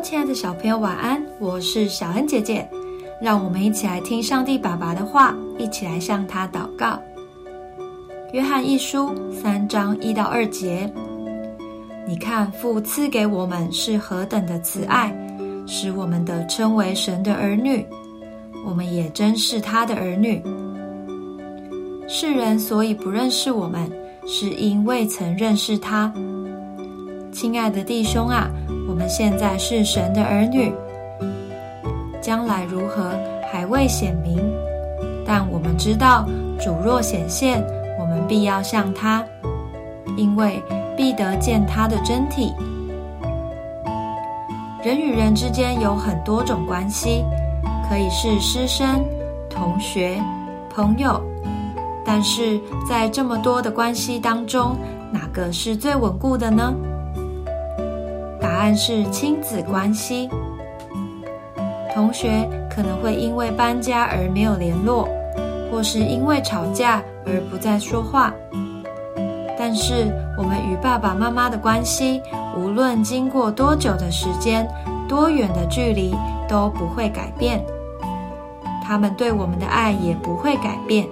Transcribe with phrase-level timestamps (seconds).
[0.00, 1.20] 亲爱的小朋友，晚安！
[1.40, 2.68] 我是小恩姐姐，
[3.20, 7.00] 让我们一起来听上帝爸爸的话，一起来向他祷告。
[8.32, 10.90] 约翰一书三章一到二节，
[12.06, 15.12] 你看父赐给我们是何等的慈爱，
[15.66, 17.84] 使我们的称为神的儿女，
[18.64, 20.42] 我们也真是他的儿女。
[22.06, 23.90] 世人所以不认识我们，
[24.26, 26.12] 是因未曾认识他。
[27.32, 28.48] 亲爱的弟兄啊！
[28.88, 30.72] 我们现在是神的儿女，
[32.22, 33.12] 将来如何
[33.52, 34.40] 还未显明，
[35.26, 36.26] 但我们知道
[36.58, 37.62] 主若显现，
[38.00, 39.22] 我们必要向他，
[40.16, 40.62] 因为
[40.96, 42.54] 必得见他的真体。
[44.82, 47.22] 人与人之间有很多种关系，
[47.90, 49.04] 可以是师生、
[49.50, 50.18] 同学、
[50.74, 51.22] 朋友，
[52.06, 52.58] 但是
[52.88, 54.74] 在这么多的关系当中，
[55.12, 56.72] 哪个是最稳固的呢？
[58.58, 60.28] 答案是亲子关系。
[61.94, 62.28] 同学
[62.68, 65.08] 可能会因为搬家而没有联络，
[65.70, 68.34] 或是因为吵架而不再说话。
[69.56, 72.20] 但是我们与爸爸妈妈的关系，
[72.56, 74.68] 无论经过多久的时间、
[75.08, 76.12] 多远的距离，
[76.48, 77.64] 都不会改变。
[78.84, 81.06] 他们对我们的爱也不会改变。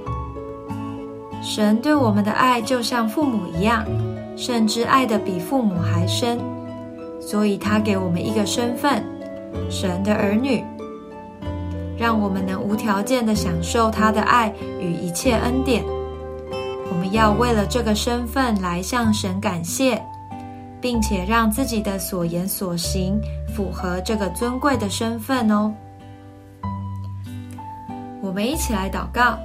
[1.40, 3.84] 神对我们的爱就像父母一样，
[4.36, 6.40] 甚至爱的比父母还深。
[7.26, 9.02] 所以，他给我们一个身份——
[9.68, 10.64] 神的儿女，
[11.98, 15.84] 让我们能无条件的享受他的爱与一切恩典。
[16.88, 20.00] 我们要为了这个身份来向神感谢，
[20.80, 23.20] 并且让自己的所言所行
[23.52, 25.74] 符合这个尊贵的身份哦。
[28.22, 29.36] 我们一起来祷告：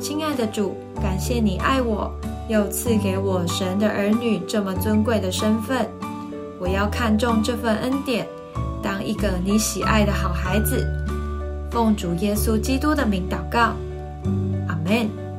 [0.00, 2.10] 亲爱的主，感谢你爱我。
[2.50, 5.88] 又赐给我神的儿女这么尊贵的身份，
[6.58, 8.26] 我要看重这份恩典，
[8.82, 10.84] 当一个你喜爱的好孩子。
[11.70, 13.76] 奉主耶稣基督的名祷告，
[14.66, 15.29] 阿门。